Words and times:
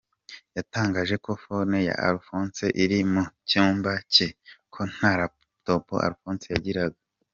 Yatangaje 0.57 1.15
ko 1.25 1.31
phone 1.43 1.77
ya 1.89 1.95
Alphonse 2.07 2.65
iri 2.83 2.99
mu 3.11 3.23
cyumba 3.49 3.91
cye, 4.13 4.27
ko 4.73 4.79
nta 4.93 5.11
laptop 5.19 5.85
Alphonse 6.07 6.47
yagiraga. 6.55 6.99